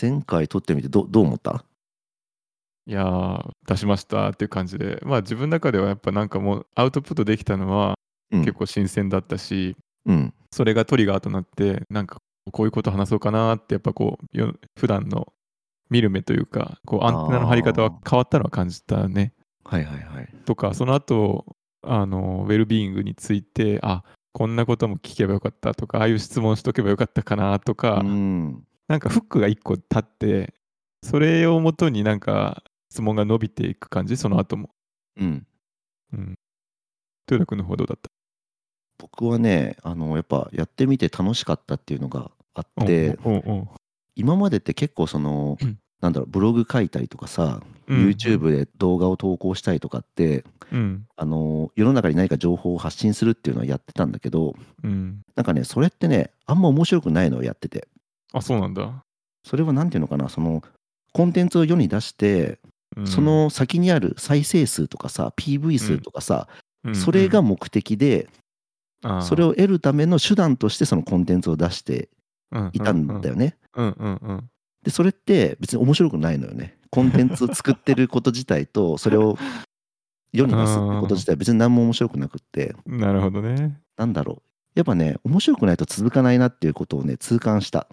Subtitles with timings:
[0.00, 1.64] 前回撮ってみてどどう思った？
[2.86, 5.00] いやー出しましたっていう感じで。
[5.04, 7.94] まあ自分の中ではやっぱなんかもうアウトプットできたのは
[8.30, 8.40] うん。
[8.40, 10.34] 結構新鮮だったし、うん。
[10.52, 12.18] それがトリガーとなってなんか
[12.52, 15.32] こういうこと話そうかなってやっぱこうよ普段の
[15.90, 19.32] 見る目というかこうアンテナの張り方は変わったのは感じたね。
[19.64, 20.28] はいはいはい。
[20.44, 21.44] とかその後
[21.82, 30.54] あのウェルビーイングについてあこんなことも聞けばよかったとかああいう質問しとけばよかったかなとか、うんなんかフックが1個立って
[31.02, 34.16] それをもとになんか質問が伸びていく感じ？
[34.16, 34.70] その後も。
[35.20, 35.46] うん。
[36.12, 36.34] うん。
[37.30, 38.10] 豊田君の方どうだった？
[38.98, 43.68] 僕はねあのやっぱやってみて楽しかったっていうのがあっておうおう
[44.14, 45.78] 今までって結構そのうん。
[45.98, 51.06] なんだろうブログ書いたりとかさ、うん YouTube で動画を投稿したりとかってうん。
[51.16, 55.22] あの世の中に何か情報を発信するっていうのはやってたんだけどうん。
[55.34, 57.88] なんかねそれってねあんま面白くないのをやってて
[58.32, 59.04] あそうなんだ、
[59.44, 60.62] それは何ていうのかなその
[61.12, 62.58] コンテンツを世に出して、
[62.94, 63.06] うん。
[63.06, 66.46] その先にある再生数とかさ PV 数とかさ、
[66.84, 66.94] うん。
[66.94, 68.28] それが目的で、
[69.02, 72.10] あーそれを得るための手段としてそのコンテンツを出して
[72.72, 73.56] いたんだよね。
[73.74, 73.88] うん。
[73.88, 74.20] うん。
[74.22, 74.50] うん。
[74.82, 76.76] でそれって別に面白くないのよね。
[76.90, 79.38] コンテンツを作ってること自体と それを
[80.32, 82.74] 世に出すってこと自体は別に何も面白くなくって。
[82.84, 83.00] うん。
[83.00, 83.80] なるほどね。
[83.96, 84.42] なんだろう。
[84.74, 87.88] やっぱね面白くないと続かないなっていうことをね痛感した。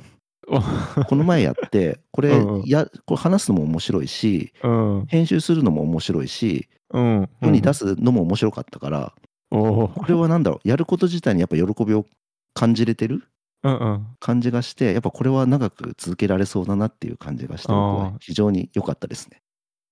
[0.47, 0.59] お
[1.05, 2.63] この前やってこれうんうん。
[2.65, 5.05] やこれ話すのも面白いしうん。
[5.07, 7.29] 編集するのも面白いしうん。
[7.41, 9.13] 世に出すのも面白かったから
[9.51, 12.05] おこれは何だろうやること自体にやっぱ喜びを
[12.53, 13.23] 感じれてる？
[13.63, 14.07] うんうん。
[14.19, 17.73] 感じがしてやっぱこれは長く続けられそうだなっていう感じがして
[18.19, 19.41] 非常に良かったですね。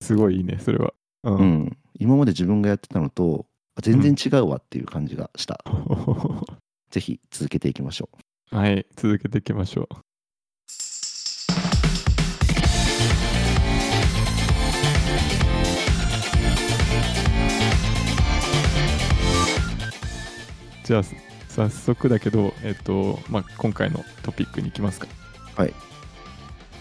[0.02, 0.94] すごいいいねそれは。
[1.24, 3.46] ううん、今まで自分がやってたのと
[3.82, 5.64] 全然違うわっていう感じがした。
[6.90, 8.10] ぜひ続けていきましょ
[8.52, 8.56] う。
[8.56, 10.11] はい続けていきましょう
[20.92, 21.04] じゃあ
[21.48, 25.08] 早速だけど、えっとまあ、今回のトピックに行きますか。
[25.56, 25.74] はい。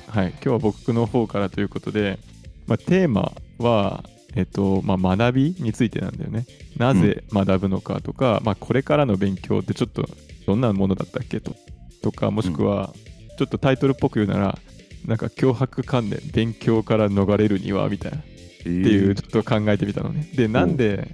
[0.08, 2.18] はい、今日は僕の方からということで、
[2.66, 4.02] まあ、テーマは、
[4.34, 6.44] えっとまあ、学びについてなんだよね。
[6.76, 10.08] なぜ学ぶのかとか、まあ、これからの勉強ってちょっと
[10.44, 11.54] どんなものだったっけと
[12.02, 12.92] とかもしくは
[13.38, 14.58] ちょっとタイトルっぽく言うなら
[15.06, 18.18] なんか脅迫観念勉強から逃れるにはみたいな。
[18.18, 18.22] っ
[18.62, 20.28] ていうちょっと考えてみたのね。
[20.34, 21.12] でなんで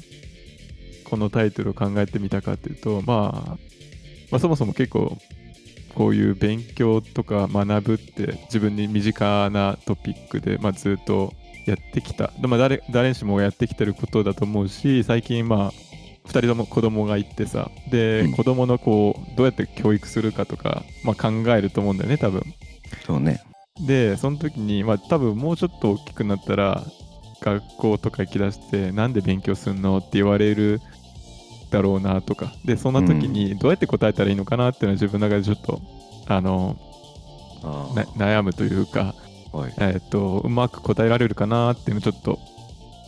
[1.08, 3.50] このタイトルを考えてみたかっていうと、まあ、
[4.30, 5.16] まあそもそも結構
[5.94, 11.32] こういう勉強とか学ぶって自分に身近なトピックで、まあ、ずっと
[11.64, 15.70] やってきた、まあ、誰誰にしもやってきてることだと思うし最近まあ
[16.26, 18.32] 2人とも子供がいてさで、うん。
[18.32, 22.42] 子供のこうどうやって教育するかとか、まあ、考えると思うんだよね多分。
[23.06, 23.40] そうね。
[23.86, 26.84] でその時にまあ多分もうちょっと大きくなったら
[27.40, 30.80] 学校とか行きだしてなんで勉強すんのって言われる
[31.70, 35.80] だろうなとかでそんな時にどうやって答えたらいいのかなっていうのは自分の中でちょっと
[36.26, 36.76] あの
[38.16, 39.74] 悩むというか、ーはい。
[39.78, 42.38] えっとうまく答えられるかなっていうのちょっと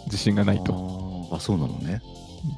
[0.06, 1.28] 自信がないと。
[1.30, 2.00] あ、そうなのね。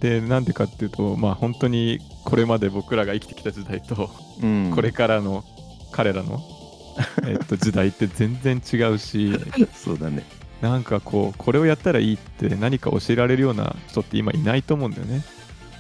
[0.01, 4.11] でなんでかっていうとまあ本当にこれまで僕らが生きてきた時代と
[4.43, 5.43] うんこれからの
[5.91, 6.41] 彼らの、
[7.27, 9.33] えっと時代って全然違うし
[9.75, 10.25] そうだね。
[10.61, 15.25] なんかこうこれをやったらいいって何か教えられるような人って今いないと思うんだよね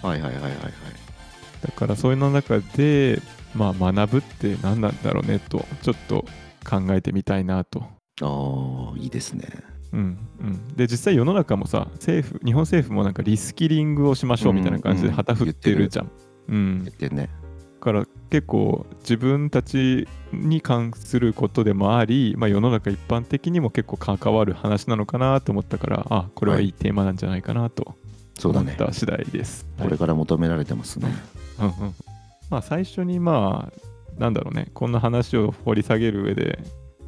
[0.02, 0.62] はいはいはいはいはい。
[1.62, 3.20] だからそういうの中で
[3.54, 6.24] まあ学ぶって何なんだろうねとちょっと
[6.68, 7.82] 考えてみたいなと
[8.22, 9.48] ああ、いいですね。
[9.92, 16.10] うんうんで実際世の中もさ政府日本政府もなんかリスキリングをしましょうみたいな感じでうんうん旗振ってるじゃん
[16.48, 17.28] うん言ってね。
[17.80, 27.94] だから結構自分たちに関することでもあり、まあ、世の中一般的にも結構関わる話なのかなと思ったからあこれはいいテーマなんじゃないかなと。
[28.48, 29.66] 思った次第です。
[29.78, 31.08] これから求められてますね。
[31.58, 31.94] はいうんうん
[32.50, 36.58] まあ最初にまあなんだろうねこんな話を掘り下げる上で、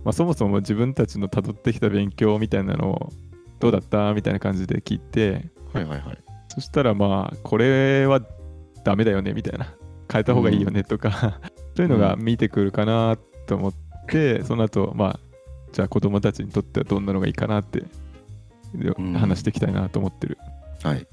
[0.05, 3.13] まあ、そもそも自分たちの辿ってきた勉強みたいなのを
[3.59, 6.19] どうだったみたいな感じで聞いてはいはいはい。
[6.49, 8.21] そしたらまあこれは
[8.85, 9.75] ダメだよねみたいな
[10.11, 11.41] 変えた方がいいよねとか、
[11.75, 13.17] そういうのが見てくるかな
[13.47, 13.75] と思っ
[14.07, 15.21] て、その後まあ
[15.73, 17.87] じゃあ子供たちにとってはどんなのがいいかなって
[19.01, 20.37] ん話していきたいなと思ってる。
[20.83, 21.07] はい。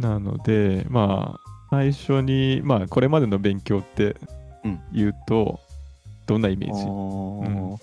[0.00, 4.16] なのでまあ最初にまあこれまでの勉強って
[4.64, 4.80] うん。
[4.92, 5.60] 言うと、
[6.26, 7.76] どんなイメージ、うん。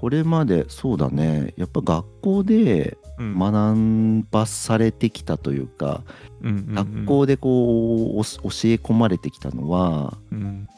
[0.00, 1.54] これまでそうだね。
[1.56, 3.38] やっぱ学校でうん。
[3.38, 6.02] 学ばされてきたというか、
[6.40, 10.68] うんうんうん学校でこうお教え込まれてきたのはうん。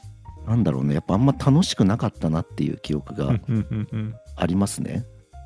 [0.47, 0.95] なんだろうね。
[0.95, 3.39] やっぱあんま楽しくなかったなっていう記憶が
[4.37, 5.05] ありますね。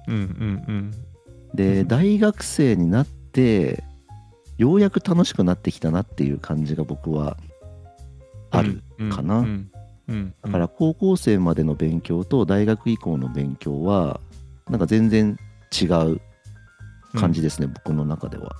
[0.09, 0.91] うんうん。
[1.55, 1.89] でうん。
[1.89, 3.85] 大学生になって
[4.59, 7.37] ようやく楽しくなってきたなっていう感じが僕は
[8.51, 8.83] ある。
[8.99, 9.11] うん。
[9.11, 9.39] かな。
[9.39, 9.71] うん。
[10.09, 10.35] うん。
[10.43, 14.21] だから高校生までの勉強と大学以降の勉強は
[14.71, 15.39] なんか全然
[15.81, 16.21] 違う
[17.15, 18.53] 感じですね、僕の中では。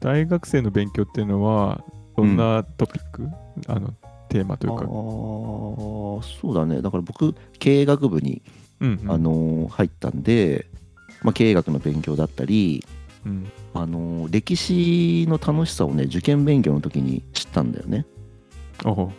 [0.00, 1.82] 大学生の勉強っていうのは
[2.16, 3.28] どんなトピック、
[3.66, 3.94] あの
[4.28, 4.86] テーマというああか、
[6.40, 6.82] そうだね。
[6.82, 8.42] だから僕経営学部に、
[8.80, 9.10] うんうん。
[9.10, 10.66] あのー入ったんで、
[11.22, 12.84] まあ、経営学の勉強だったり、
[13.24, 18.06] うんあのー歴史の楽しさをね受験勉強の時に知ったんだよね。
[18.84, 19.10] おう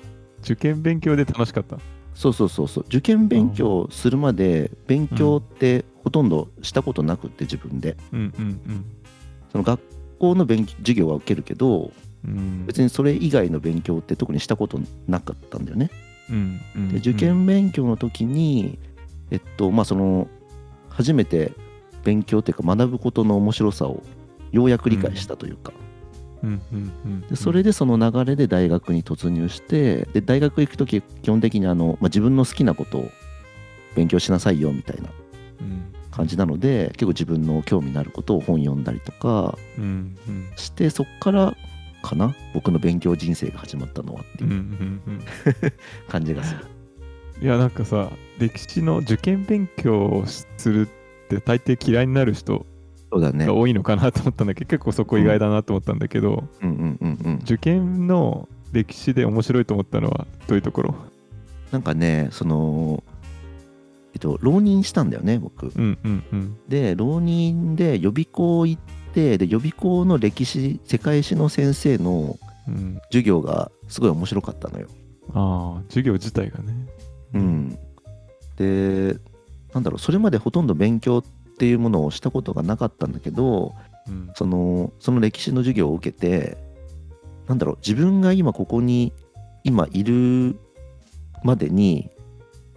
[0.41, 1.77] 受験勉強で楽しかった？
[2.13, 8.85] そうそうそうそう受験勉強するまで勉強ってほとんどしたことなくって自分でうんうん
[9.51, 9.81] その学
[10.19, 11.91] 校の勉授業は受けるけど
[12.25, 15.89] うんうん別にそれ以外の勉強って特にしたことなかったんだよね。
[16.29, 18.79] うんうんで受験勉強の時に
[19.31, 20.27] えっとまあその
[20.89, 21.51] 初めて
[22.05, 24.03] 勉強というか学ぶことの面白さを
[24.51, 25.73] ようやく理解したというか、
[27.29, 33.09] でそれでその流れで大学に突入してで大学行く時基本的にあの、まあ、自分の好きなことを
[33.95, 35.09] 勉強しなさいよみたいな
[35.61, 39.57] うん感じなので結構自分の興味のあることを本読んだりとか
[40.55, 41.55] してそっから
[42.01, 45.01] かな僕の勉強人生が始まったのはっていう
[46.07, 46.61] 感じがする。
[47.41, 47.69] いやなん。
[47.69, 52.65] かさ歴史の受験勉強をするって大抵嫌いになる人
[53.15, 53.45] そうだね。
[53.45, 57.39] が多いのかなと思ったんだけど、結構そこ意外だなと思ったんだけど、うんうんうんうん。
[57.43, 60.95] 受験の歴史で面白いと思ったのはどういうところ？
[61.71, 63.03] なんかねその
[64.13, 65.67] えっと浪人したんだよね僕。
[65.67, 68.81] うんうんうんで浪人で予備校行っ
[69.13, 72.37] てで予備校の歴史世界史の先生の
[72.67, 74.87] うん授業がすごい面白かったのよ。
[75.33, 76.73] ああ授業自体がね
[77.33, 77.77] うん、
[78.57, 79.17] で
[79.73, 83.73] なんだろうそれまでほとんど勉強っていうものをしたことがなかったんだけど
[84.07, 84.31] うん。
[84.35, 86.57] そのその歴史の授業を受けて
[87.47, 89.13] なんだろう自分が今ここに
[89.63, 90.59] 今いる
[91.43, 92.09] までに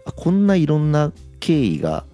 [0.06, 2.04] あこんないろんな経緯が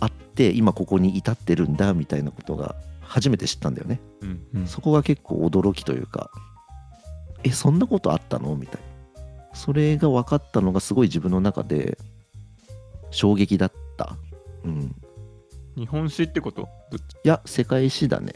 [0.00, 4.00] あって今ここに至ってるんだみたいなことが初めて知ったんだよね。
[4.20, 4.66] うんうん。
[4.66, 6.30] そこが結構驚きというか
[7.44, 8.56] えそんなことあったの？
[8.56, 8.88] みたいな。
[9.54, 11.98] それが分かったのがすごい自分の中で
[13.10, 14.16] 衝撃だった。
[14.64, 14.94] うん、
[15.78, 16.68] 日本史ってこと？
[17.24, 18.32] いや世界史だね。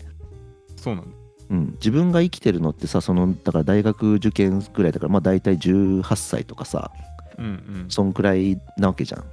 [0.77, 1.11] そうなんだ。
[1.51, 6.91] うん、自分が生きてるのってさそのだから大学受験ぐらいだからまあ大体18歳とかさ
[7.39, 7.87] うんうん。
[7.89, 9.25] そんくらいなわけじゃん。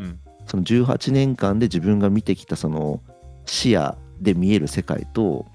[0.00, 0.20] うん。
[0.46, 3.00] その18年間で自分が見てきたその
[3.46, 5.46] 視野で見える世界と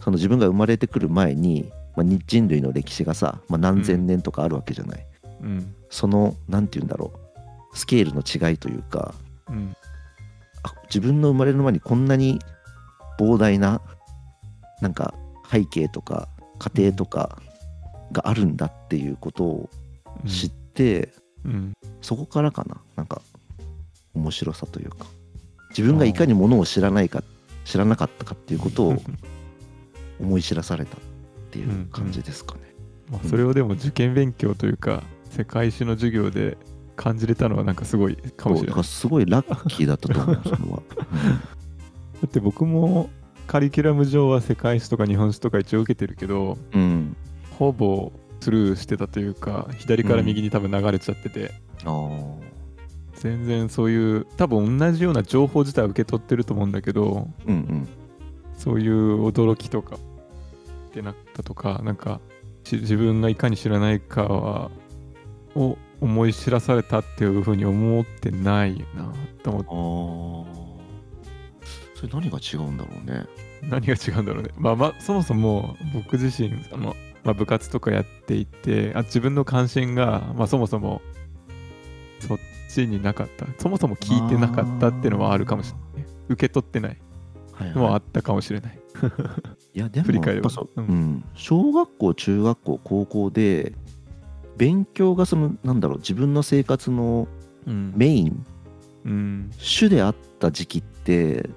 [0.00, 5.06] その自分が生まれてくる前に、まあ、に人類の歴史がさ、まあ、何千年とかあるわけじゃない。
[5.40, 5.74] うん。
[5.90, 7.12] その何て言うんだろ
[7.72, 7.76] う。
[7.76, 9.14] スケールの違いというか
[9.48, 9.76] うん。
[9.82, 9.85] あ
[10.84, 12.38] 自分の生まれる前にこんなに
[13.18, 13.80] 膨大な
[14.80, 15.14] なんか
[15.50, 16.28] 背景とか
[16.58, 17.38] 家庭とか
[18.12, 19.70] があるんだっていうことを
[20.24, 20.30] うん。
[20.30, 21.12] 知って、
[21.44, 21.72] うん。
[22.00, 23.22] そこからかななんか
[24.14, 25.06] 面白さというか。
[25.70, 27.22] 自分がいかにものを知らないか
[27.66, 28.96] 知らなかったかっていうことを
[30.20, 31.00] 思い知らされたっ
[31.50, 32.60] ていう感じですかね。
[33.10, 36.56] まあそれをでも受験勉強というか世界史の授業で
[36.96, 38.84] 感じれたのはなんかすごいかもしれない。
[38.84, 40.82] すごいラッキーだったと思うそれは。
[40.86, 43.10] だって僕も
[43.46, 47.16] カリキュラム上は世界史とか日本史とか一応受けてるけどうん、うん
[47.58, 51.52] ほぼスルーしてたというか左から右に多分流れちゃってて、
[51.84, 52.36] あー。
[53.14, 57.88] 全然そういう多分同じような情報自体は受け取ってると思うんだけどうんうん。
[58.56, 62.20] そういう驚きとかってなったとかなんか
[62.64, 64.70] し自分がいかに知らないかは
[65.54, 69.12] を思い知らされたっていうふうに思ってないな
[69.42, 69.68] と思って。
[69.70, 70.66] あー。
[71.96, 73.26] それ何が違うんだろうね。
[73.62, 74.50] 何が違うんだろうね。
[74.56, 81.00] まあまあそもそも僕自身あの、まあ、部活とかやっていてあ自分の関心が、まあ、そもそも
[82.20, 82.38] そっ
[82.68, 83.46] ちになかった。
[83.58, 86.12] そもそも聞いてなかったっていうのはあるかもしれない。
[86.28, 86.98] 受け取ってない。
[87.52, 88.78] はいのはあはったかもしれない。
[89.74, 90.50] い、いやで振り返れば。
[90.50, 93.72] もやっぱそう、ん、小学校中学校高校で
[94.56, 97.28] 勉強がそのなんだろう自分の生活の
[97.66, 97.92] うん。
[97.96, 98.46] メイン
[99.04, 99.50] うん。
[99.58, 101.48] 主であった時期って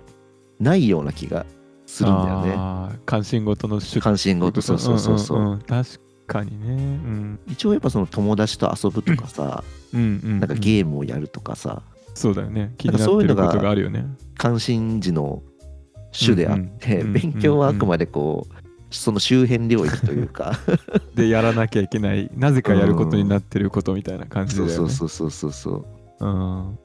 [0.60, 1.46] ないような気が
[1.86, 3.00] するんだよね。
[3.06, 4.00] 関心事の主。
[4.00, 5.60] 関心事そうそうそうそう,、んんん。
[5.62, 6.74] 確かにね。
[6.74, 7.40] うん。
[7.48, 9.64] 一応やっぱその友達と遊ぶとかさ、
[9.94, 10.22] うん。
[10.24, 11.82] うん、なんかゲームをやるとかさ
[12.14, 12.74] そうだよね。
[12.78, 14.06] 気になってることがあるよね。
[14.38, 15.42] 関心事の
[16.12, 18.54] 主であって、勉強はあくまでこう
[18.92, 20.54] その周辺領域というか。
[21.16, 22.30] でやらなきゃいけない。
[22.36, 24.74] なぜかやることになってることみたいな感じだよね。
[24.74, 25.86] そうそうそうそうそう
[26.20, 26.26] そう。
[26.26, 26.80] うん。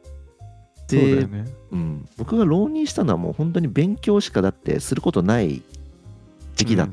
[0.89, 1.45] でそうだよね。
[1.73, 5.63] うん、僕が浪人したのはもう本当に勉強しかだってすることない
[6.57, 6.91] 時期だっ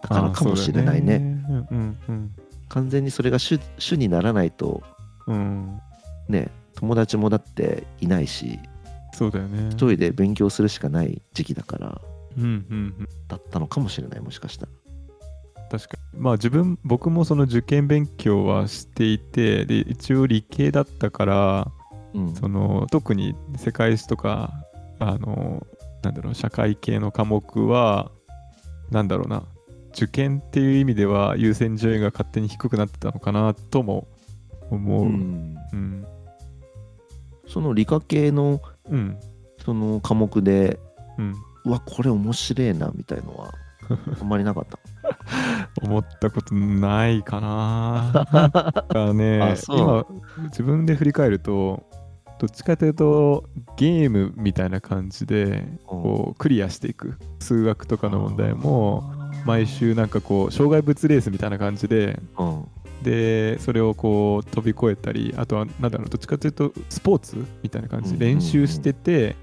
[0.00, 1.96] たからかもしれないね,、あーそうだよね。
[2.08, 2.30] うん
[2.68, 4.82] 完全にそれが主主にならないと
[5.26, 5.36] うん。
[5.36, 5.80] うん
[6.28, 8.58] ね友達もだっていないし
[9.12, 9.68] そうだよね。
[9.68, 12.00] 一人で勉強するしかない時期だから。
[12.38, 12.54] うんうんう
[13.02, 13.08] ん。
[13.21, 13.21] だ
[13.52, 14.72] ったのかもしれないもしかしたら。
[15.70, 16.20] 確かに。
[16.20, 21.68] まあ自分僕もその受験勉強はしていてで一応理系だったから
[22.14, 22.34] うん。
[22.34, 24.52] その特に世界史とか
[24.98, 25.66] あの
[26.02, 28.10] なんだろう社会系の科目は
[28.90, 29.44] なんだろうな
[29.94, 34.08] 受験っていう意味では優先順位が勝手に低くなってたのかなとも
[34.70, 35.04] 思う。
[35.04, 36.06] ううんん。
[37.46, 39.18] その理科系のうん。
[39.64, 40.80] その科目で
[41.18, 43.52] うんうわこれ面白いなみたいのは
[44.20, 44.78] あんまりなかった。
[45.82, 48.26] 思ったことないかな。
[48.32, 48.50] なん
[48.88, 50.06] かね今
[50.44, 51.82] 自分で振り返ると
[52.38, 53.44] どっちかというと
[53.76, 57.18] ゲームみたいな感じでこうクリアしていく。
[57.40, 59.12] 数学とかの問題も
[59.44, 62.64] 毎週なんかこう障害物レースみたいな感じでうん。
[63.02, 69.34] でそれをこう飛び越えたりあとはなんだろうどっちかというとスポーツみたいな感じで練習してて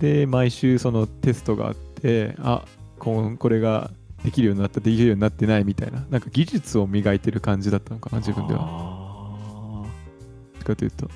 [0.00, 2.64] で毎週そのテストがあってあ
[2.98, 3.90] ここれが
[4.24, 6.04] できるようになったできるようになってないみたいな。
[6.10, 8.60] なんか技術を磨いてる感じだったのかな自分では。
[8.60, 11.08] どはっちかというと。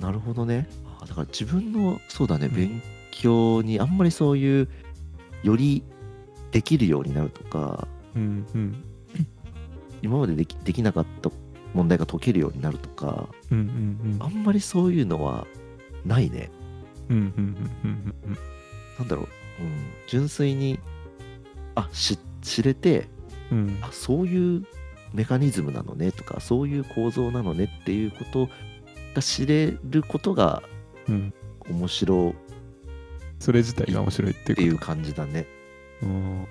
[0.00, 0.68] なるほどね。
[1.00, 2.54] あだから自分のそうだね、うん。
[2.54, 4.68] 勉強にあんまりそういう
[5.42, 5.84] より
[6.50, 8.84] できるようになるとかうんうん。
[10.02, 11.30] 今までできできなかった
[11.74, 14.16] 問題が解けるようになるとかうんうん。
[14.20, 15.46] あんまりそういうのは
[16.04, 16.50] ないね
[17.08, 20.78] なんだろう、うん、純粋に
[21.74, 23.08] あし知れて
[23.50, 23.58] うん。
[23.58, 24.64] うんあそういう
[25.12, 28.48] メカニズムなのねとかそういう構造なのねっていうこと
[29.14, 30.62] が知れることが
[31.08, 31.34] うん。
[31.68, 32.34] 面白
[33.40, 35.46] それ自体が面白いっていうこっていう感じだね。
[36.00, 36.48] とうん。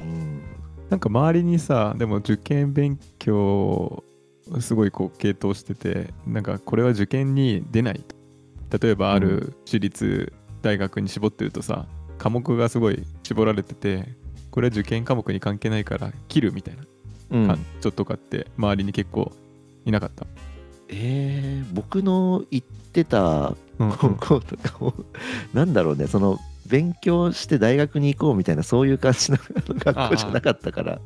[0.00, 0.42] うん、
[0.90, 4.04] なんか周りにさでも受験勉強
[4.60, 8.04] すごいこう系統しててなんかこれは受験に出ない
[8.70, 11.86] 例えばある私立大学に絞ってるとさ
[12.18, 14.08] 科目がすごい絞られてて
[14.50, 16.84] これは受験科目に関係ないから切るみたいな
[17.30, 17.46] うん。
[17.46, 19.32] 感じとかって周りに結構
[19.84, 20.26] いなかった。
[20.88, 23.92] えー、僕の行ってたうん。
[23.92, 24.94] 高校とかも、
[25.52, 31.00] なんだろうねその勉強して大学に行こうみたいなそういう感じの学校じゃなかったから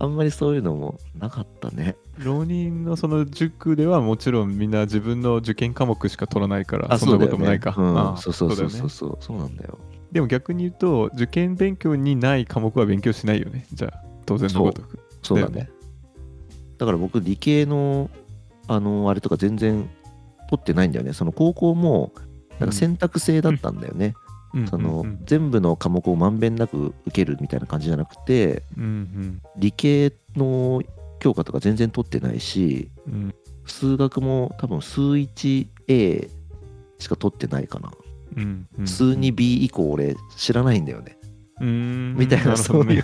[0.00, 1.94] あんまりそういうのもなかったね。
[2.18, 7.74] 浪人のその塾ではもちろんみんな自分の受験科目しか取らないからあそんなこともないか。
[7.74, 9.78] そうねうんああそうそうそうそうそうそうなんだよ。
[10.10, 15.70] でも逆に言うと受験勉強にない科目は勉強しないよねじゃあ当然のごとくそうだね。
[16.78, 18.08] だから僕理系の
[18.68, 19.86] あのあれとか全然
[20.48, 21.12] 取ってないんだよね。
[21.12, 22.12] その高校も
[22.58, 24.14] なんか選択制だったんだよね。
[24.24, 24.29] うん
[24.68, 30.82] その、うんうん全部の科目をまんべんなく受けるみたいな感じじゃなくてうん理系の
[31.20, 33.14] 教科とか全然取ってないしうん。
[33.14, 33.34] うん
[33.66, 36.28] 数学も多分数 1A
[36.98, 37.92] しか取ってないかな、
[38.36, 41.16] うんうん数 2B 以降俺知らないんだよね。
[41.60, 43.02] みたいなるほどね。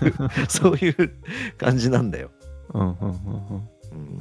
[0.49, 1.15] そういう
[1.59, 2.31] 感じなんだよ、
[2.73, 3.11] うんうんうんうん。
[3.11, 4.21] うん、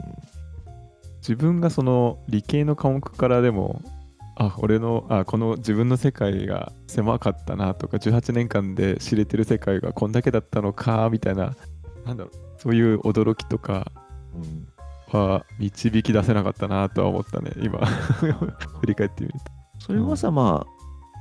[1.20, 3.82] 自分がその理系の科目からでも
[4.36, 11.56] あ俺のあこの自分の世界が狭かったなとか18年間で知れてる世界がこんだけだったのかみたいな
[12.06, 13.92] なんだろうそういう驚きとか
[14.34, 14.68] うん
[15.12, 17.80] は導き出せなかったなとは思ったね今。
[18.82, 19.40] 振り返ってみると。
[19.80, 20.76] それはさ、まあ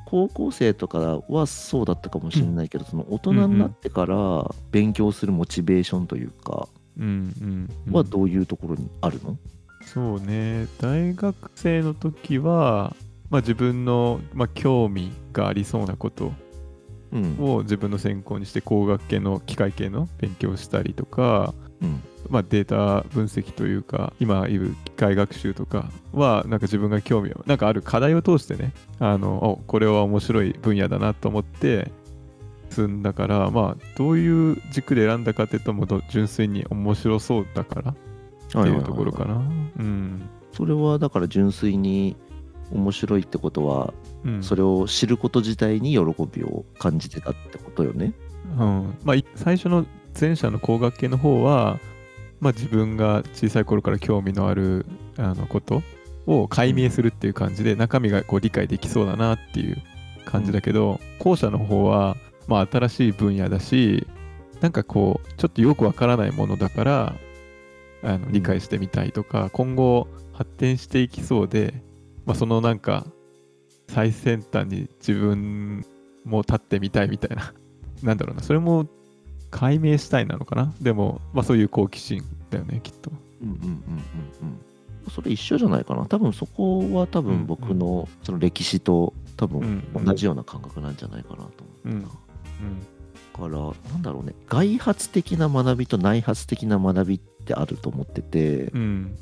[0.06, 6.68] 高校生とかはそうだったかもしれないけど、その大人になってから勉強するモチベーションというか、
[6.98, 9.36] うんうん、うん、はどういうところにあるの、
[9.86, 10.66] そうね。
[10.80, 12.94] 大学生の時は、
[13.30, 16.32] まあ、自分の、まあ、興味がありそうなこと。
[17.12, 17.36] うん。
[17.38, 22.02] を自分の専攻にして工学系の機械系の勉強をしたりとか、うん。
[22.28, 31.90] まあ、データ分析というか今言う機械学習とかはなんか自分が興味をなんかある課題を通してねあのおこれは面白い分野だなと思って
[32.70, 37.94] 進んだからまあどういう軸で選んだかっていうともう純粋に面白そうだからっ
[38.50, 39.34] ていうところかな。
[39.34, 40.22] うん。
[40.52, 42.16] それはだから純粋に
[42.74, 44.42] 面白いってことは、うん。
[44.42, 46.00] それを知ること自体に喜
[46.30, 48.12] びを感じてたってことよね。
[48.58, 48.98] うん。
[49.04, 49.86] まあ、い最初の
[50.18, 51.78] 前者の工学系の方は、
[52.40, 54.84] まあ、自分が小さい頃から興味のある
[55.16, 55.82] あのこと
[56.26, 59.76] を解明するっていう感じで、中身がこう理解できそうだなっていう
[60.24, 62.16] 感じだけど、後者の方は、
[62.46, 64.06] まあ、新しい分野だし
[64.60, 67.14] なんかこうちょっとよくわからないものだから
[68.02, 71.82] あの理解してみたいとか、今後発展していきそうで、
[72.26, 73.06] まあ、そのなんか
[73.88, 75.84] 最先端に自分
[76.24, 77.52] も立ってみたいみたいな。
[78.02, 78.42] なんだろうな。
[78.42, 78.86] それも
[79.50, 80.74] 解明したいなのかな。
[80.80, 83.10] でも、まあ、そういう好奇心だよねきっと。
[83.42, 83.70] うんうんうんうんう
[85.08, 85.10] ん。
[85.10, 86.06] それ一緒じゃないかな。
[86.06, 91.52] 多分そこは多分僕のその歴史と多分同じような感覚なんじゃないかなと思っ
[91.82, 91.98] てな、うん。
[91.98, 92.04] うん。
[92.04, 94.34] だからなんだろうね。
[94.48, 99.16] 外発的な学びと内発的な学びってあると思ってて、うん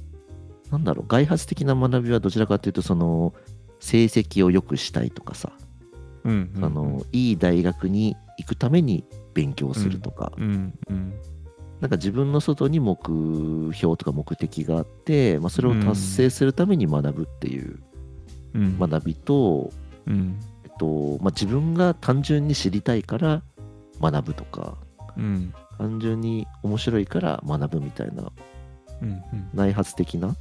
[0.73, 3.35] なんだろう外発的な学びはどちらかというとその
[3.79, 5.53] 成績を良くしたいとかさ、
[6.25, 11.15] うんうんあのいい大学に行くために勉強するとか、うんうん
[11.81, 12.97] なんか自分の外に目
[13.75, 17.81] 標とか目的があって、まあ、それを達成するために学ぶっていう
[18.55, 18.79] うん。
[18.79, 19.73] 学びと、
[20.07, 20.39] うん。
[20.63, 23.43] えっとまあ、自分が単純に知りたいから
[24.01, 24.77] 学ぶとか。
[25.17, 25.53] うん。
[25.79, 28.31] 単純に面白いから学ぶみたいな
[29.03, 30.37] うん内発的なうん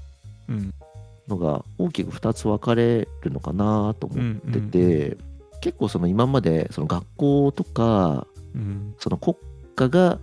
[1.28, 5.18] のが大きく2つ分かれるのかなと思ってて、
[5.62, 9.38] 結構その今までその学校とかうんその国
[9.76, 10.20] 家が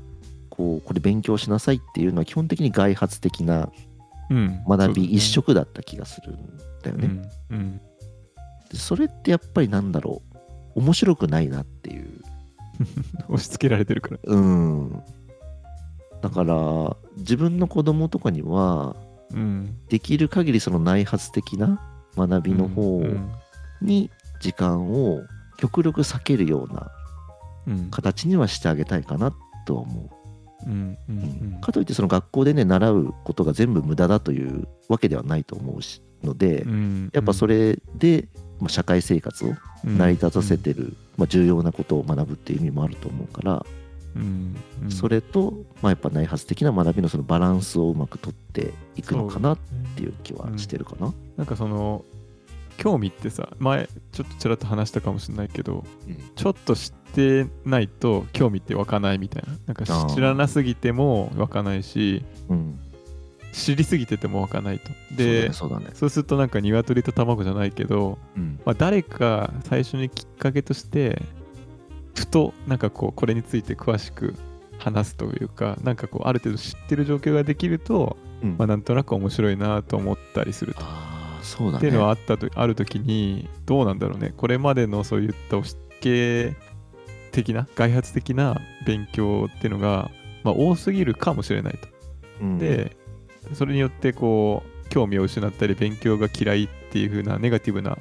[0.50, 3.70] こうこれ勉強しなさいっていうのは基本的に外発的な
[4.30, 7.22] うん学び一緒色だった気がするんだよね。
[7.50, 7.80] うんうん
[8.70, 10.20] でそれってやっぱりなんだろ
[10.74, 12.22] う面白くないなっていう。
[13.28, 14.18] 押し付けられてるから。
[14.24, 15.02] うん。
[16.20, 18.96] だから自分の子供とかには
[19.32, 19.76] うん。
[19.88, 21.80] できる限りその内発的な
[22.16, 23.30] 学びの方うん
[23.80, 25.22] に時間を
[25.56, 26.90] 極力避けるような
[27.66, 27.90] うん。
[27.90, 29.34] 形にはしてあげたいかな
[29.66, 30.10] とは思
[30.66, 30.68] う。
[30.68, 30.98] ん。
[31.08, 31.18] うん。
[31.18, 31.20] う。
[31.20, 31.60] うん。
[31.60, 37.10] かといってその学校でね習うことが全部無駄だというわけではないと思うしので、うん。
[37.12, 39.54] やっぱそれで、まあ、社会生活を
[39.84, 43.77] 成り立たせてる、まあ、重要なことを学ぶっていう意味もあると思うから、うんうん
[44.88, 49.58] それと、まあ、やっぱ内発的な学びのそのバランスをうまくとっていくのかなっ
[49.96, 51.12] ていう気はしてるかな。
[51.36, 52.04] なんかその
[52.76, 55.84] 興味ってさ前ちょっとちらっと話したかもしれないけど
[56.36, 59.48] ちょっと知ってないと興味って湧かないみたいな。
[59.66, 62.78] なんか知らなすぎても湧かないしうん、
[63.52, 64.90] 知りすぎてても湧かないと。
[65.14, 65.86] でそうだね。
[65.94, 68.60] そうするとなんか鶏と卵じゃないけど、うん。
[68.64, 71.22] まあ、誰か最初にきっかけとして
[72.18, 74.34] ふとなんかこうこれについて詳しく
[74.78, 80.82] 話すというかなんかこうある程度知ってる状況ができると、うんまあ、なんとなく面白いなと思ったりすると。
[81.42, 81.78] そうだね。
[81.78, 86.56] っていうのはあったとある時にどうなんだろうねこれまでのそういった押し付け
[87.32, 90.10] 的な外発的な勉強っていうのが、
[90.42, 91.88] まあ、多すぎるかもしれないと。
[92.40, 92.96] うん、で
[93.54, 97.98] それによってこう興味を失ったり勉強が嫌いっていう風なネガティブな、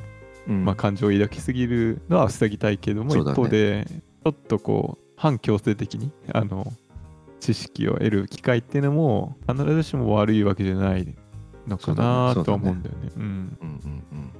[0.47, 6.71] うんまあ、感情を抱きすぎるのは防ぎたいけども、ね一方でちょっとこう反強制的にあの
[7.39, 11.15] 知識を得る機会っていうのも必ずしも悪いわけじゃない
[11.67, 13.11] のかなとは思うんだよね。
[13.15, 14.31] うんうんうんうん。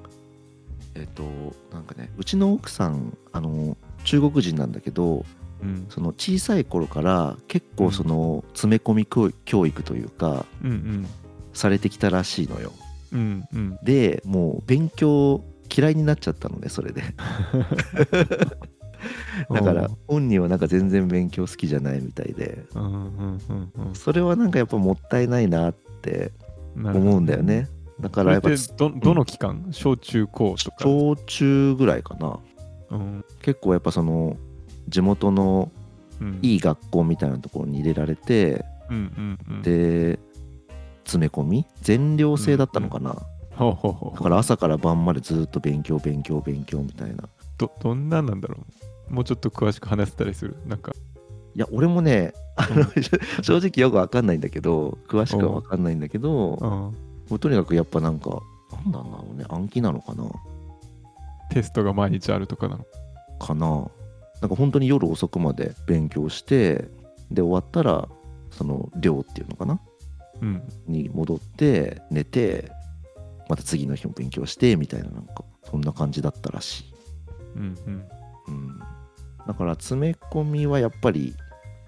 [0.95, 1.23] えっ、と
[1.71, 5.25] なんかねうちの奥さんあの中国人なんだけど
[5.61, 11.07] うんその小さい頃から結構その詰め込み教教育というかうんうん
[11.53, 12.71] されてきたらしいのよ。
[13.13, 15.43] うんうんでもう勉強
[15.75, 17.03] 嫌いになっちゃったのねそれで。
[19.49, 22.65] だから本人はなんか全然勉強好きじゃないみたいで。
[22.75, 23.95] うんうんうんうん。
[23.95, 26.31] それはなんかやっぱもったいないなって
[26.75, 27.69] 思うんだよね。
[27.99, 32.39] だからやっぱどどの期間、小中高とか、小中ぐらいかな。
[32.91, 33.25] うん。
[33.41, 34.37] 結構やっぱその
[34.87, 35.71] 地元の
[36.19, 40.17] うん、いい学校みたいなところに入れられて、うんうんうん、で
[41.03, 41.67] 詰め込み？
[41.83, 43.17] 全寮制だったのかな、だ
[44.19, 47.29] から朝から晩までずっと勉強勉強勉強みたいな。
[47.59, 48.65] どどんなんなんだろう？
[49.09, 50.55] もうちょっと詳しく話せたりする？
[50.65, 50.91] なんか。
[51.55, 52.85] いや俺もねあの、
[53.41, 56.69] 正直よくわかんないんだけど詳しくはわかんないんだけど、うん。
[56.69, 56.93] も
[57.31, 58.41] うとにかくやっぱなんか
[58.71, 60.25] なんだろうね暗記なのかな？
[61.49, 62.85] テストが毎日あるとかなの？
[63.39, 63.89] かな。
[64.41, 66.89] なんか本当に夜遅くまで勉強して
[67.31, 68.07] で終わったら
[68.51, 69.79] その寮っていうのかな？
[70.41, 70.61] うん。
[70.87, 72.71] に戻って寝て
[73.49, 76.93] また次の日も勉強してみたいななんかそんな感じだったらしい、
[77.55, 78.05] うんうん。
[78.47, 78.79] うん、
[79.47, 81.35] だから詰め込みはやっぱり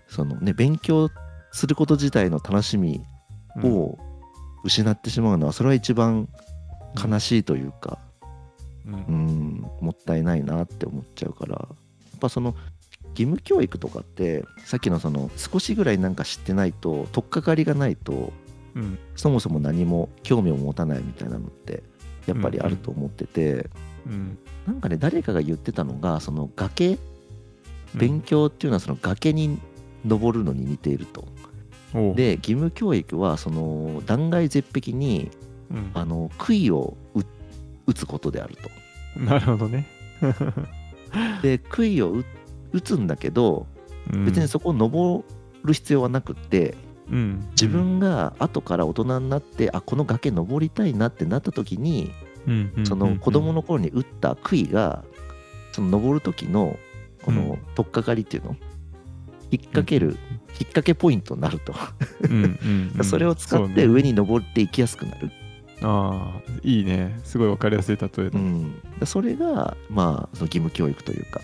[0.07, 1.09] そのね勉強
[1.51, 3.01] すること自体の楽しみ
[3.57, 3.97] うんを
[4.63, 6.27] 失ってしまうのはそれは一番
[6.95, 7.99] 悲しいというか、
[8.85, 8.93] うん。
[8.93, 11.67] うん、もったいないなって思っちゃうからや
[12.17, 12.55] っぱその
[13.11, 18.33] 義務教育とかってさっきのその少しぐらいなんか知ってないと取っかかりがないと
[18.75, 18.99] うん。
[19.15, 21.83] そもそも何も興味を持たないみたいなのって
[22.27, 23.69] やっぱりあると思ってて、
[24.05, 24.37] うん。
[24.67, 26.97] なんかね誰かが言ってたのがその崖
[27.95, 29.59] 勉強っていうのはその崖に
[30.05, 31.27] 登るのに似ていると。
[31.93, 35.31] で義務教育はその断崖絶壁に
[35.71, 35.91] うん。
[35.93, 37.23] あの杭を打
[37.87, 38.69] 打つことであると。
[39.19, 39.87] なるほどね。
[41.41, 42.25] で杭を打
[42.73, 43.67] 打つんだけど
[44.11, 44.25] うん。
[44.25, 45.23] 別にそこを登
[45.63, 46.75] る必要はなくって
[47.11, 47.47] うん。
[47.51, 52.11] 自分が後から大人になってあこの崖登りたいなってなった時に
[52.47, 52.71] うん。
[52.77, 52.85] うん。
[52.85, 55.03] その子供の頃に打った杭が
[55.71, 56.77] その登る時の
[57.31, 57.47] こうん。
[57.49, 58.55] の取っかかりっていうの？
[59.51, 60.17] 引っ掛ける引っ
[60.59, 61.73] 掛けポイントになると。
[63.03, 65.31] それを使って上に登っていきやすくなる。
[65.81, 67.19] ああいいね。
[67.23, 68.39] すごいわかりやすい例えだ。
[68.39, 68.73] うん。
[69.05, 71.41] それがまあその義務教育というか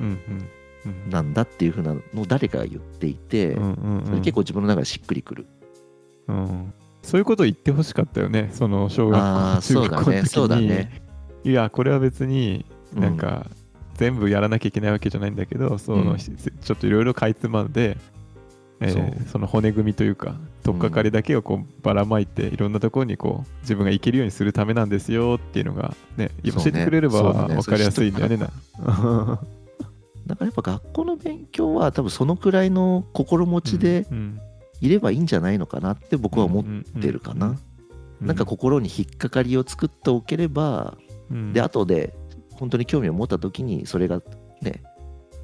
[0.00, 1.10] うんうんうん。
[1.10, 4.06] なんだっていうふうなのを誰かが言っていてうんうんうん。
[4.06, 5.46] それ結構自分の中でしっくりくる。
[6.26, 6.72] うん。
[7.02, 8.50] そういうことを言ってほしかったよね。
[8.52, 10.22] その小学ああ校中そうだね。
[10.26, 11.02] そうだにね。
[11.44, 13.16] いやこれは別にうんなん。
[13.16, 13.46] か
[13.98, 16.18] 全部やらなきゃいけないわけじゃないんだけど、そのうん。
[16.18, 17.98] ちょっといろいろかいつまんで、
[18.80, 28.36] えーその骨組みというか取っかかりだけをこうばらまいて、いろんなところにこう自分が行けるようにするためなんですよっていうのがね教えてくれれば分かりやすいんだよね。
[28.38, 28.50] な
[30.26, 34.40] だからやっぱ学校の勉強は多分そのくらいの心持ちでうん
[34.80, 37.56] いればいいんじゃないのかなって僕は思っってるかな。
[38.20, 40.96] なんか心に引っかかりを作っておければ、
[41.30, 41.52] うん。
[41.52, 42.14] で後で
[42.58, 44.22] 本当に興味を持った時にそれが
[44.62, 44.82] ね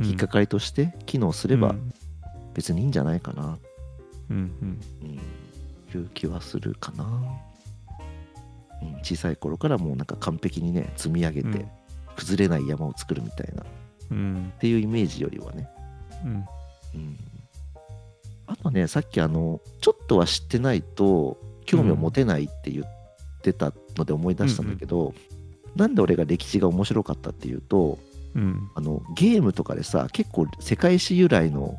[0.00, 0.06] うん。
[0.06, 1.92] 引っかかりとして機能すればうん。
[2.54, 3.58] 別にいいんじゃないかな、
[4.30, 4.80] うんうん。
[5.02, 7.04] うん、いう気はするかな、
[8.82, 11.68] うん、小さい頃からもうなんか完璧にね積み上げてうん。
[12.16, 13.62] 崩れない山を作るみたいな。
[13.62, 13.66] っ
[14.12, 14.52] うん。
[14.60, 15.68] ていうイメージよりはね、
[16.24, 16.44] うん。
[16.94, 17.18] うん、
[18.46, 22.86] あとねさっきあのちょっとは知ってないと興味を持てないって言っ
[23.42, 25.12] てたので思い出したんだけど、
[25.76, 27.98] なんで俺が歴史が面白かったっていうと
[28.34, 28.70] うん。
[28.74, 31.76] あのゲームとかでさ結構世界史由来の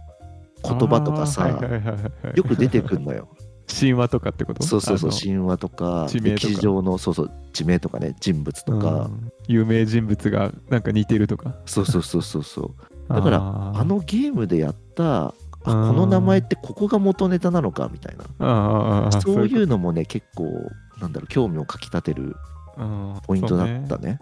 [0.64, 3.28] 言葉とかさ、あーはいはいはいはいよく出てくるのよ。
[3.68, 4.64] 神話とかってこと？
[4.64, 9.32] そうそうそう神話とか歴史上のそうそう地名とかね人物とか、うん。
[9.48, 11.56] 有名人物がなんか似てるとか？
[11.66, 12.74] そうそうそうそうそう。
[13.14, 13.38] だから
[13.76, 15.96] あのゲームでやったあこうん。
[15.96, 19.10] の名前ってここが元ネタなのかみたいな。
[19.22, 20.46] そういうのもね結構
[21.02, 22.36] なんだろう興味をかきたてるうん
[23.26, 24.20] ポイントだったね。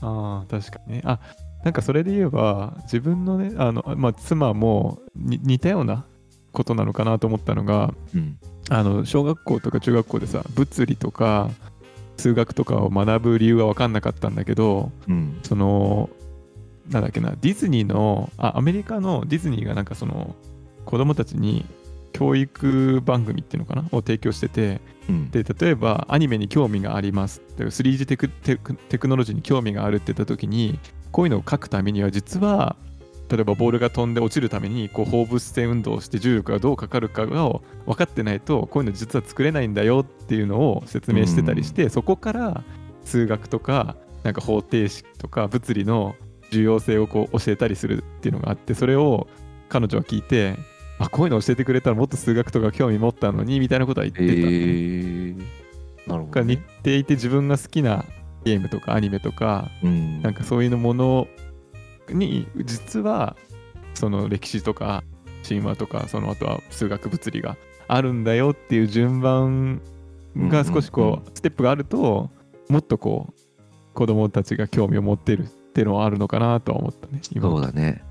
[0.00, 1.02] ああ確かにね。
[1.04, 1.18] あ
[1.64, 6.04] なんかそれで言えば自分のねあの、まあ、妻もに似たような
[6.52, 8.38] ことなのかなと思ったのがうん。
[8.70, 11.50] あの小学校とか中学校でさ物理とか
[12.16, 15.38] 数学とかを学ぶ理由が分かんなかったんだけどうん。
[15.42, 16.10] その
[16.90, 20.34] なんだっけなディズニーのあアメリカのディズニーがなんかその
[20.84, 21.64] 子供たちに
[22.14, 25.30] 教育番組っていうのかなを提供しててうん。
[25.30, 30.78] で例えばアニメに興味がありますで 3D テクテクテクノロジーに興味があるって言った時に
[31.12, 32.76] こういうのを書くためには実は
[33.28, 42.62] 例えばボールが飛んで落ちるためにこう放物線運動をして重力がどうかかるかを分かってないとこういうの実は作れないんだよっていうのを説明してたりして、そこから
[43.04, 46.14] 数学とかなんか方程式とか物理の
[46.50, 49.26] 重要性をこう教えたりするっていうのがあってそれを
[49.68, 50.56] 彼女は聞いて
[50.98, 55.38] あこういうの教えてくれたらもっと数学とか興味持ったのにみたいなことは言ってたえー、
[56.06, 56.56] なるほどね。
[56.82, 58.04] ていて自分が好きな
[58.44, 60.22] ゲームとかアニメとかうん。
[60.22, 61.26] なんかそういうもの
[62.08, 63.36] に実は
[63.94, 65.02] その歴史とか
[65.46, 67.56] 神話とかそのあとは数学物理が
[67.88, 69.82] あるんだよっていう順番
[70.36, 72.30] が少しこうステップがあると
[72.68, 73.34] もっとこう
[73.94, 77.48] 子供たちが興味を持ってるっていうのはあるのかなとは思ったね今。
[77.48, 78.03] そうだね。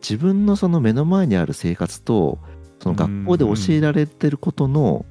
[0.00, 2.38] 自分のその目の前にある生活と
[2.80, 5.04] その学校で教えられてることの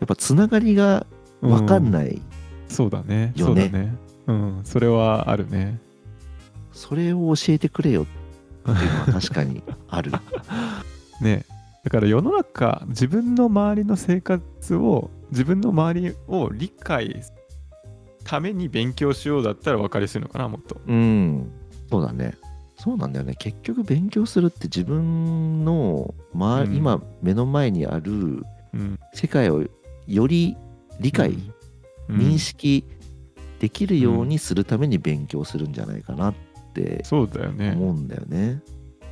[0.00, 1.06] やっぱつながりが
[1.40, 2.22] 分かんい、ない、
[2.68, 3.32] そうだね。
[3.36, 3.62] よね。
[3.62, 3.94] そうだね。
[4.26, 4.60] うん。
[4.64, 5.78] それはあるね。
[6.72, 8.02] それを教えてくれよ。
[8.02, 8.06] っ
[8.64, 10.12] ていうのは確かにある。
[11.20, 11.44] ね。
[11.84, 17.38] だから世の中自分の周りの生活を自分の周りを理解する
[18.24, 20.80] ために勉強しようだったら分かりやすいのかなもっと。
[20.86, 21.50] うん、
[21.90, 22.34] そうだね。
[22.78, 23.34] そうなんだよね。
[23.34, 26.74] 結局勉強するって自分の、まうん。
[26.74, 28.98] 今目の前にあるうん。
[29.12, 29.64] 世界を
[30.06, 30.56] より
[31.00, 31.36] 理解、
[32.08, 32.16] うん。
[32.16, 32.84] 認識
[33.58, 36.34] できるようにするために勉強するんじゃないかなっ
[36.72, 37.72] てそうだよね。
[37.72, 38.62] 思うんだよね。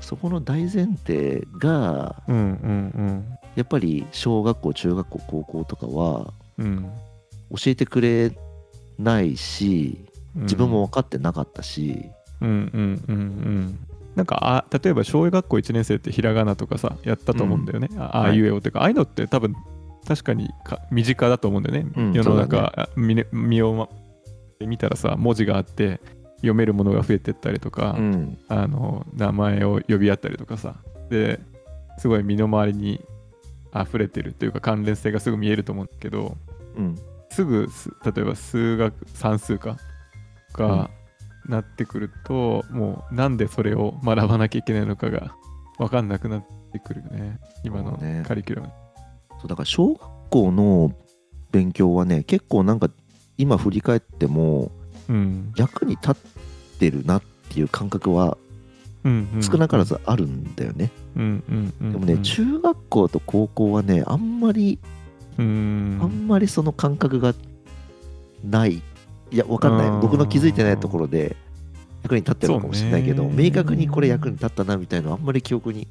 [0.01, 3.25] そこの大前提がうんうん
[3.57, 6.91] やっぱり小学校中学校高校とかはうんうん。
[7.57, 8.31] 教えてくれ
[8.99, 9.99] ないし
[10.37, 10.43] うん。
[10.43, 13.79] 自分も分かってなかったし、うんうんうんうん。
[14.15, 19.55] なんかあ例えば小学校1年生ってひらがなとかさやったと思うんだよね、あああいうえおっていうか、ああいうのって多分
[20.07, 22.13] 確かにか身近だと思うんだよね、うん。
[22.13, 23.89] 世の中、ね身をま
[24.67, 26.01] 見たらさ文字があって
[26.37, 28.39] 読めるものが増えてったりとか、うん。
[28.49, 30.77] あの名前を呼び合ったりとかさ。
[31.09, 31.41] で
[31.99, 33.01] すごい身の回りに
[33.75, 36.37] 溢れてるというか関連性がすぐ見えると思うんだけど
[36.77, 36.99] うん。
[37.31, 39.77] すぐす例えば数学算数か
[40.53, 40.91] が
[41.49, 45.35] なってくると、もうなんでそれを学ばなきゃいけないのかが
[45.79, 47.39] 分かんなくなってくるよね。
[47.65, 48.73] 今のカリキュラム。
[49.41, 50.93] そうだから小学校の
[51.53, 52.91] 勉強はね結構なんか
[53.39, 54.71] 今振り返っても
[55.09, 55.53] うん。
[55.57, 56.15] 役に立っ
[56.79, 58.37] てるなっていう感覚は
[59.41, 61.93] 少なからずあるんだよね、うんうんうん。
[61.93, 64.81] でもね中学校と高校はねあんまり、
[65.39, 65.99] うん。
[66.03, 67.35] あんまりその感覚が
[68.43, 68.83] ない
[69.31, 69.91] いやわかんない。
[70.01, 71.37] 僕の気づいてないところで
[72.03, 75.89] 役に立ってるのかもしれないけど、明確にこれ役に立ったなみたいなのあんまり記憶に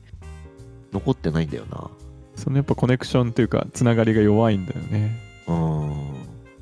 [0.93, 1.89] 残ってないんだよな。
[2.36, 5.19] そのやっぱコネクションというかつながりが弱いんだよね。
[5.48, 6.15] うん。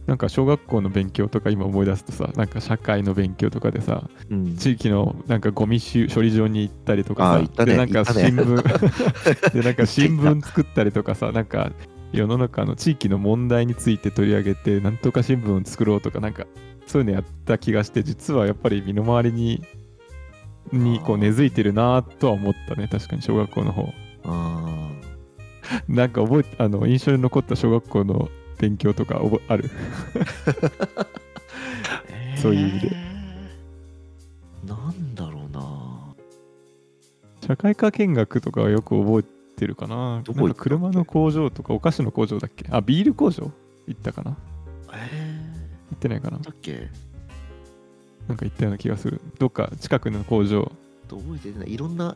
[0.06, 4.58] なんか小学校の勉強とか今思い出すとさなんか社会の勉強とかでさうん。
[4.58, 7.72] 地域のなんかゴミ収処理場に行ったりとかさね。
[7.72, 11.72] でなんか新聞 でなんか新聞作ったりとかさなんか
[12.14, 16.46] 世の中の地域の問題について取り上げてなんとか新聞を作ろうとかなんか
[16.86, 19.64] そういうのやった気がして実はやっぱり身の回りに
[20.72, 23.94] にこう根付いてるなとは思ったね確かに小学校の方。
[24.26, 24.90] あ
[25.88, 29.70] なんか覚えてあの印象に残った小学校の勉強とか覚えある？
[32.36, 32.90] ー そういう意味で。
[32.94, 34.70] えー。
[34.70, 36.14] なんだろうな。
[37.46, 39.20] 社会科見学とかはよく覚
[39.56, 40.22] えてるかな。
[40.24, 42.66] どこ行ったっ車の工場とかお菓子の工場だっけ？
[42.70, 43.52] あビール工場？
[43.88, 44.38] 行ったかな？
[44.94, 45.10] え
[45.92, 46.38] 行ってないかな？
[46.38, 46.90] ー、だっけ？
[48.28, 49.22] なんか行ったような気がする。
[49.40, 50.72] どっか近くの工場。
[51.10, 52.16] 覚えてないいろんな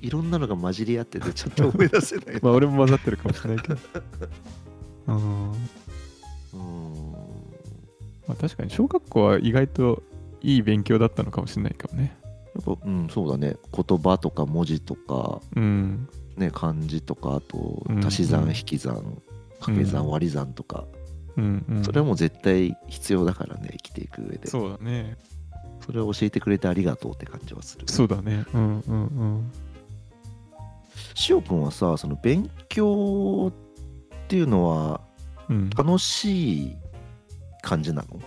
[0.00, 2.40] いろんなのが混じり合っててちょっと思い出せない。
[2.42, 3.76] まあ俺も混ざってるかもしれないけど。
[5.08, 5.16] うん。
[5.50, 7.12] うん。
[8.26, 10.02] まあ確かに小学校は意外と
[10.40, 12.16] いい勉強だったのかもしれないかもね。
[12.54, 13.56] やっぱうんそうだね。
[13.72, 15.40] 言葉とか文字とか。
[15.54, 18.94] うんね漢字とかあとうん足し算うん引き算
[19.58, 20.10] 掛け算うん。
[20.10, 20.84] 割り算とか。
[21.36, 21.84] うんうん。
[21.84, 24.48] それはもう絶対必要だからね生きていく上で。
[24.48, 25.16] そうだね。
[25.84, 28.44] それを教えてくれてありがとうって感じはするそうだね。
[28.54, 29.52] うんうんうん。
[31.14, 35.00] しおくんはさその勉強っていうのは
[35.48, 35.70] うん。
[35.70, 36.76] 楽しい
[37.62, 38.20] 感じなの？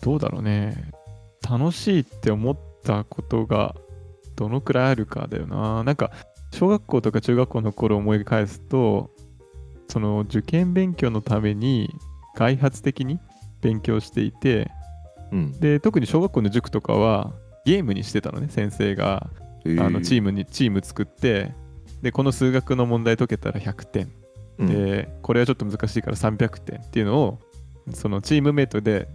[0.00, 0.90] どうだろうね。
[1.48, 3.74] 楽しいって思ったことが
[4.40, 5.84] どのくらいあるかだよな。
[5.84, 6.10] なんか
[6.54, 9.10] 小学校とか中学校の頃思い返すと
[9.88, 11.94] その受験勉強のために
[12.34, 13.20] 外発的に
[13.60, 14.70] 勉強していて
[15.30, 15.60] うん。
[15.60, 17.34] で特に小学校の塾とかは
[17.66, 19.28] ゲームにしてたのね先生が。
[19.62, 21.52] あのチーム、ムにチーム作って
[22.00, 24.10] でこの数学の問題解けたら100点。
[24.58, 24.66] うん。
[24.68, 27.38] でこれはちょっと難しいから300点っていうのを
[27.92, 29.10] そのチームメイトで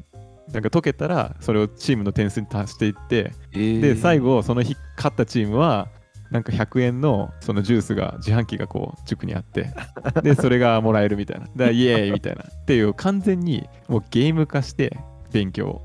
[0.51, 3.81] なんか解けたらそれをチームの点数に足していってえー。
[3.81, 5.89] で最後その日勝ったチームは
[6.31, 9.71] なんか100円のそのジュースが自販機がこう塾にあって
[10.23, 11.47] でそれがもらえるみたいな。
[11.55, 12.43] だイエーイみたいな。
[12.43, 14.97] っていう完全にもうゲーム化して
[15.31, 15.81] 勉強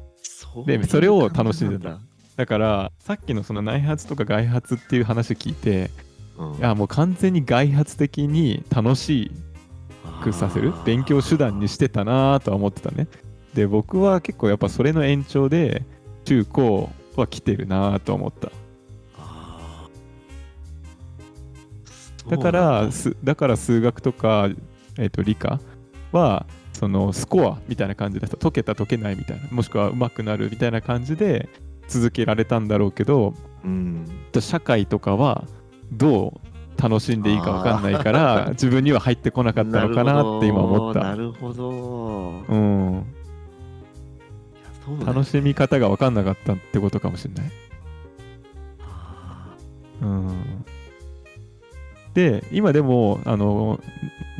[0.67, 1.99] でそれを楽しんでた。
[2.37, 5.91] だからさっきのその内発とか外発っていう話を聞いて
[6.37, 6.53] じなん。
[6.55, 9.31] だいやもう完全に外発的に楽し
[10.23, 10.73] くさせる？
[10.87, 13.07] 勉強手段にしてたなとは思ってたね
[13.55, 15.83] で僕は結構やっぱそれの延長で
[16.25, 18.51] 中高は来てるなと思った。
[22.29, 22.39] だ。
[22.39, 24.49] からすだから数学とか、
[24.97, 25.61] えー、と理科
[26.13, 29.49] はそのスコアみたいな感じで解けた解けないみたいな。
[29.51, 31.49] もしくは上手くなるみたいな感じで
[31.89, 33.35] 続けられたんだろうけど
[33.65, 34.07] うん。
[34.39, 35.45] 社会とかは
[35.93, 36.41] ど
[36.79, 41.01] う楽しんでいいか分かんないから 自分には入ってこなかったのかなって今思った。
[41.01, 41.69] なるほど。
[42.49, 43.05] うん
[45.05, 47.53] 楽しみ方が分かんなかったってことかもしれない。
[48.81, 49.57] あ
[50.03, 50.65] うん。
[52.15, 53.81] で今でもあの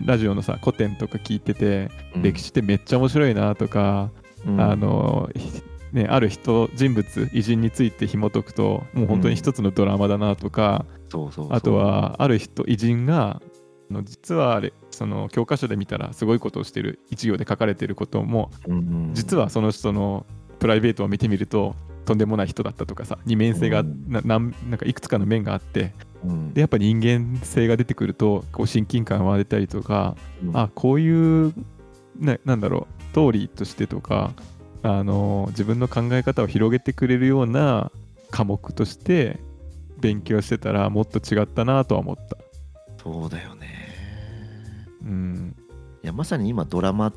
[0.05, 4.11] ラジオのさ古典とか聞いてて、ー歴史ってめっちゃ面白いなとか、
[4.47, 4.61] うん。
[4.61, 11.57] あのひね、ある人人物偉人について紐解くともう本当に一つのドラマだなとか、そうそうそう。
[11.57, 13.43] あとはある人偉人が
[13.91, 19.11] あの実はあれその教科書で見たらすごいことをしてる一行で書かれてることもうんうん。
[19.15, 20.27] 実はその人の
[20.61, 24.05] プライベートを見てみるととんでもない人だったとかさ二面性がうん。
[24.09, 25.93] ななんなんかいくつかの面があって
[26.25, 26.55] うん。
[26.55, 30.57] でやっぱ人間性が出てくるとこう親近感が出たりとかうん。
[30.57, 31.55] あこういう
[32.19, 34.33] ななんだろうストーリーとしてとか
[34.83, 37.91] あの自分の考え方を広げてくれるような
[38.31, 39.41] 科目として
[39.99, 42.37] 勉強してたらもっと違ったなとは思った。
[43.03, 43.69] そうだよね。
[45.03, 45.57] うん。
[46.03, 47.13] いやまさに今ドラマっ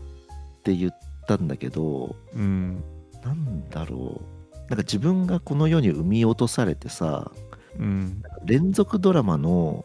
[0.63, 2.83] て言ったんだけどうん
[3.25, 4.57] なんだろう。
[4.57, 7.31] なんか自分がこの世に生み落とされてさ
[7.79, 8.23] うん。
[8.45, 9.83] 連続ドラマの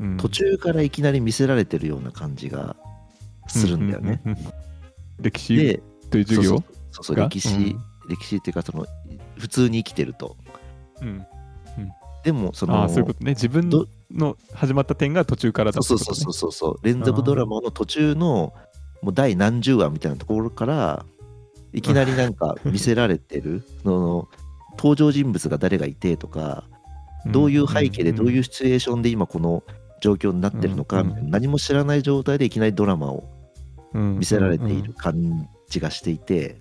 [0.00, 0.16] うん。
[0.16, 2.76] 途中からいきなり見せられてるような感じが
[3.48, 4.20] するんだよね。。
[4.24, 4.38] うううん。
[4.38, 4.52] う ん
[5.20, 6.62] 歴史でという授業？
[6.90, 7.24] そうそうが？
[7.28, 7.76] 歴史、
[8.08, 8.86] 歴史っていうかその
[9.38, 10.36] 普通に生きてると。
[11.00, 11.24] うん。
[12.24, 13.32] でもそのああ、そういうことね。
[13.32, 16.22] 自分どの始まった点が途中からだそうってことね。
[16.24, 16.86] そうそうそうそうそう。
[16.86, 18.52] 連続ドラマの途中の
[19.02, 21.04] もう第何十話みたいなところから
[21.72, 23.62] いきなりなんか 見せられてる？
[23.82, 24.28] その
[24.76, 26.64] 登場人物が誰がいてとか
[27.26, 29.62] どういう背景でどういうシチュエーションで今この
[30.00, 33.24] 状況になってるのかみたいな何も知らない状態でいきなりドラマを
[33.92, 36.58] 見せられている感じがしていて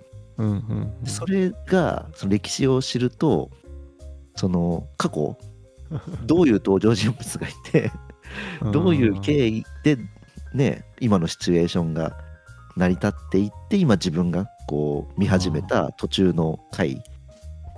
[1.06, 3.50] それがその歴史を知ると
[4.36, 5.38] その過去
[6.26, 7.92] どういう登場人物がいて
[8.72, 9.98] どういう経緯で
[10.54, 12.18] ね今のシチュエーションが
[12.78, 17.04] 成り立っていって今自分がこう見始めた途中の回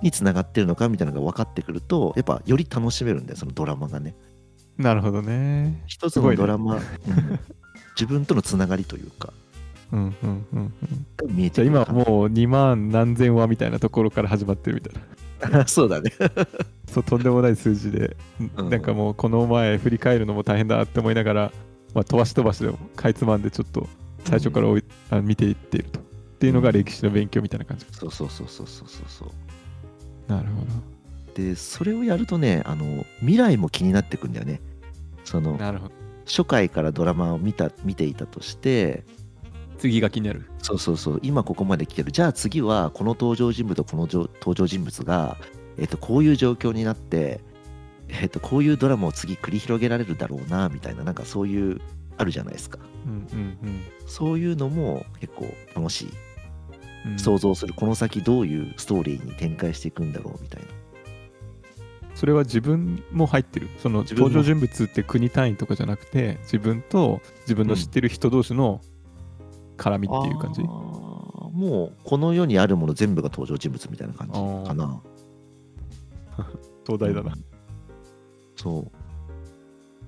[0.02, 4.14] につながってるのかみたいなのが分かってくるとやっぱより楽しめるんだよそのドラマがね。
[4.76, 5.82] なるほどね。
[5.86, 6.82] 一つのドラマ、うん。
[7.94, 9.32] 自分とのつながりというか。
[9.92, 10.74] うんうんうん
[11.64, 15.66] 今もう2万何千話みたいなところから始まってるみたいな。
[15.68, 16.10] そうだね。
[16.90, 18.16] そうとんでもない数字で、
[18.58, 18.70] うん。
[18.70, 21.52] なんかもうこの前振り返るのも大変だって思いながら、
[21.94, 23.88] まあ、飛ばし飛ばしでもかいつまんでちょっと
[24.24, 26.00] 最初から追い、あ見ていっていると。
[26.00, 26.02] っ
[26.38, 27.86] ていうのが歴史の勉強みたいな感じ。
[27.90, 30.64] そうそうそうそうそうそうそうなるほ
[31.34, 34.60] でそれをやるとねあの未来も気になってくんだよね
[35.24, 35.58] そのど。
[35.58, 35.94] なるほど。
[36.26, 39.04] 初回からドラマを見た見ていたとして
[39.78, 40.46] 次が気になる。
[40.62, 45.36] そうそうそう今ここまで来てるじゃあ次はこの登場人物とこのじょ登場人物が、
[45.76, 47.40] えっとこういう状況になって、
[48.08, 51.80] えっとこういうドラマを次繰り広げられるだろうなみたいななんかそういう
[52.16, 52.78] あるじゃないですか。
[53.06, 56.08] うんうんそういうのも結構楽しい。
[57.06, 57.12] うん。
[57.12, 57.18] うん。
[57.18, 60.68] 想像するこの先どういうストーリーに展開していくんだろうみたいな。
[62.14, 63.68] それは自分も入ってる。
[63.78, 68.80] その登場人物って国単位とかじゃなくて、自分と自分の知ってる人同士の
[69.76, 70.62] 絡みっていう感じ？
[70.62, 71.24] あー
[71.54, 74.32] もうこの世にあるもの全部が登場人物みたいな感じ
[74.68, 75.02] かな。
[76.84, 77.34] 東大だな。
[78.56, 79.03] そう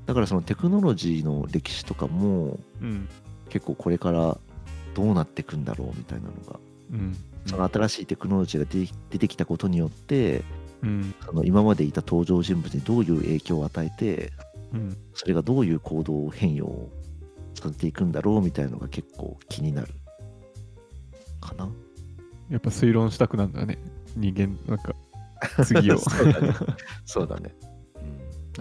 [0.06, 3.08] だからそのテクノロジーの歴史とかもうん。
[3.48, 4.38] 結構これから
[4.94, 6.58] どうなっていくんだろうみたいなのが
[6.92, 7.16] うん。
[7.46, 10.42] その新しいテクノロジーが出てきたことによって
[10.82, 11.14] うん。
[11.24, 14.32] その今までいた登場人物にどういう影響を与えて
[14.72, 14.96] うん。
[15.14, 16.90] それがどういう行動変容を
[17.54, 19.88] させていくんだろうみたいなのが結構気になる
[21.40, 21.70] かな？
[22.50, 23.78] やっぱ推論したくなるんだね。
[24.16, 24.94] 人間、なんか、
[25.64, 25.98] 次を。
[25.98, 26.54] そうだね
[27.04, 27.54] そうだね、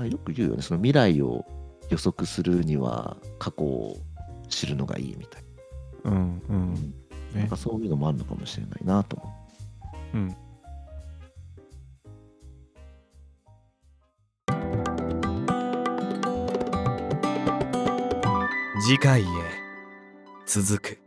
[0.03, 1.45] よく言うよねその未来を
[1.89, 3.97] 予測するには過去を
[4.49, 5.43] 知るのがいいみたい
[6.05, 6.73] うんうん。
[7.33, 7.55] な、なねんか。
[7.55, 9.33] そういうのもあるのかもしれないなと思
[10.13, 10.35] ううん。
[18.81, 19.25] 次回へ
[20.45, 21.04] 続く